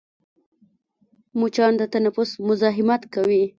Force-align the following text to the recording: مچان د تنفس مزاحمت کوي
مچان 1.39 1.73
د 1.77 1.81
تنفس 1.93 2.29
مزاحمت 2.47 3.01
کوي 3.13 3.43